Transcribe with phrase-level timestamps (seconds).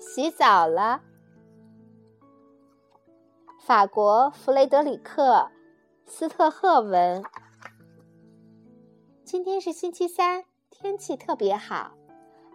[0.00, 1.02] 洗澡了。
[3.60, 5.50] 法国弗雷德里克·
[6.10, 7.22] 斯特赫文。
[9.24, 11.92] 今天是星期三，天气特别好。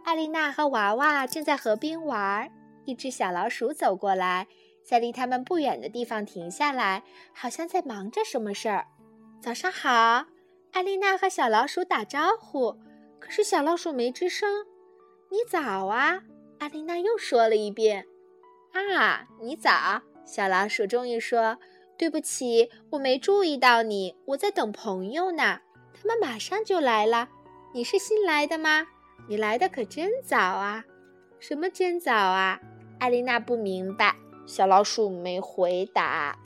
[0.04, 2.52] 艾丽娜和娃娃正在河边玩，
[2.84, 4.48] 一只小老鼠走过来，
[4.84, 8.88] 在离他们不远的地方停下来，好像在忙着什么事儿。
[9.40, 10.26] 早上好，
[10.72, 12.76] 艾丽娜和小老鼠打招呼，
[13.20, 14.66] 可是小老鼠没吱声。
[15.30, 16.22] 你早啊，
[16.60, 18.06] 艾丽娜又说了一遍。
[18.72, 21.58] 啊，你早，小老鼠终于说
[21.98, 25.60] ：“对不起，我没注意到你，我在等朋友呢，
[25.94, 27.30] 他们马上就来了。
[27.74, 28.88] 你是新来的吗？”
[29.28, 30.86] 你来的可真早啊！
[31.40, 32.60] 什么真早啊？
[33.00, 34.16] 艾丽娜不明白。
[34.46, 36.38] 小老鼠没回答。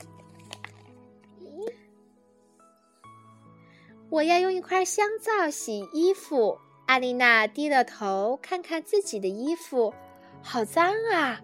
[4.08, 6.58] 我要用一块香皂洗衣服。
[6.90, 9.94] 艾丽娜低了头，看看自己的衣服，
[10.42, 11.40] 好脏啊，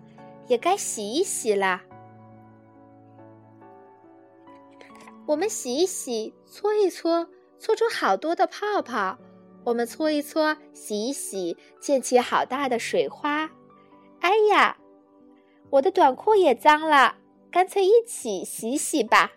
[0.48, 1.82] 也该洗一洗了。
[5.24, 7.28] 我们洗一洗，搓一搓，
[7.60, 9.18] 搓出好多的泡泡。
[9.62, 13.48] 我们搓一搓，洗一洗，溅起好大的水花。
[14.18, 14.76] 哎呀，
[15.70, 17.18] 我的短裤也脏了，
[17.52, 19.30] 干脆一起洗洗吧。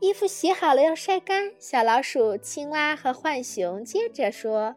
[0.00, 1.54] 衣服洗好了要晒干。
[1.58, 4.76] 小老鼠、青蛙和浣熊接着说：“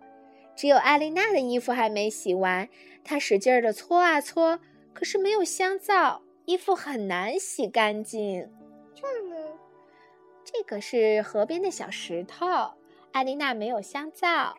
[0.59, 2.67] 只有艾丽娜的衣服还没洗完，
[3.02, 4.59] 她使劲的搓啊搓，
[4.93, 8.51] 可是没有香皂，衣服很难洗干净。”
[8.93, 9.38] 这呢？
[10.43, 12.45] 这个是河边的小石头。
[13.13, 14.57] 艾丽娜没有香皂，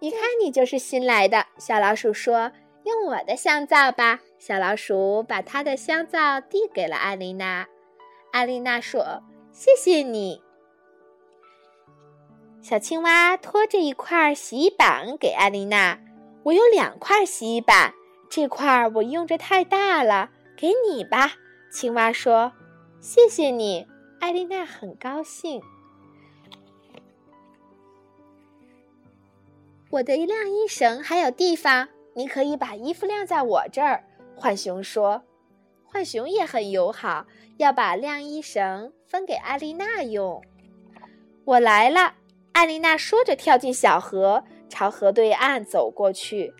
[0.00, 1.46] 一看你就是新来的。
[1.56, 2.50] 小老鼠说
[2.82, 7.68] ：“用我的香皂吧。”小老鼠把它的香皂递给了艾丽娜。
[8.32, 10.42] 艾丽娜说：“谢谢你。”
[12.62, 15.98] 小青蛙拖着一块洗衣板给艾丽娜
[16.44, 17.94] ：“我有两块洗衣板，
[18.28, 21.32] 这块我用着太大了，给你吧。”
[21.72, 22.52] 青蛙说
[23.00, 23.86] ：“谢谢你。”
[24.20, 25.62] 艾丽娜很高兴。
[29.88, 34.04] 我的晾衣绳还有地方，你可以把衣服晾在我这儿。
[34.36, 35.22] 浣熊说
[35.90, 40.42] ：“浣熊也很友好，要把晾衣绳分给艾丽娜用。”
[41.44, 42.14] 我来了，
[42.52, 46.52] 艾琳娜说着跳进小河，朝河对岸走过去。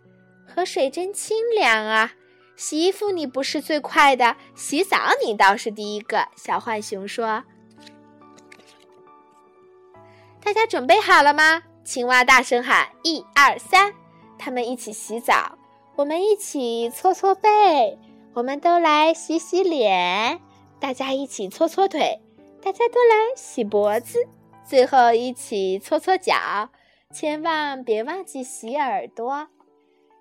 [0.46, 2.12] 河水真清凉啊！
[2.56, 6.28] 洗衣服你不是最快的，洗澡你倒是第一个。
[6.36, 7.44] 小浣熊说
[10.44, 13.94] ：“大家准备好了吗？”青蛙大声喊：“一二三！”
[14.38, 15.58] 他们一起洗澡，
[15.96, 17.98] 我们一起搓搓背，
[18.34, 20.40] 我们都来洗洗脸，
[20.78, 22.20] 大家一起搓搓腿，
[22.62, 24.18] 大家都来洗脖子，
[24.70, 26.70] 最后一起搓搓脚，
[27.12, 29.48] 千万别忘记洗耳朵。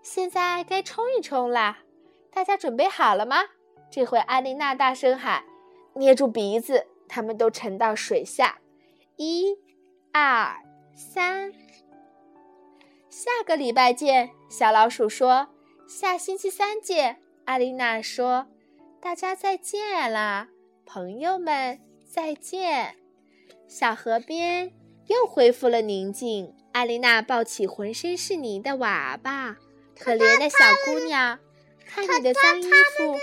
[0.02, 1.84] 现在该冲一冲啦！
[2.32, 3.38] 大家准备好了吗？
[3.92, 5.44] 这回阿丽娜大声喊
[5.94, 8.58] ：“捏住鼻子！”他们都沉到水下，
[9.18, 9.56] 一、
[10.14, 10.56] 二。
[10.96, 11.54] 三，
[13.08, 14.32] 下个礼拜见。
[14.50, 15.50] 小老鼠说
[15.88, 18.48] ：“下星期三见。”阿丽娜说
[19.00, 20.48] ：“大家再见啦，
[20.88, 22.96] 朋友们再见。”
[23.70, 24.74] 小河边
[25.06, 26.56] 又恢复了宁静。
[26.72, 29.58] 艾丽娜抱起浑身是泥的娃娃，
[29.96, 31.40] 可怜的小姑娘，
[31.86, 33.16] 看你的脏衣服。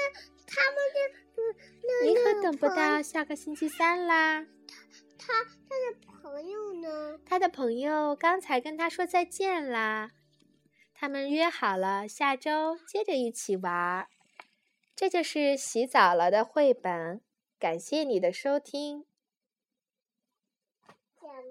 [0.47, 4.47] 他们的，你可等不到下个星期三啦。
[5.19, 5.51] 他他
[5.91, 7.19] 的朋友呢？
[7.27, 10.13] 他的朋友刚才跟他说再见啦。
[10.95, 14.07] 他们约好了下周接着一起玩。
[14.95, 17.21] 这就是洗澡了的绘本。
[17.59, 19.05] 感谢你的收听。